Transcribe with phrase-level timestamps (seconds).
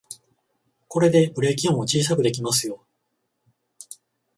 [0.87, 2.83] これでブレーキ音を小さくできますよ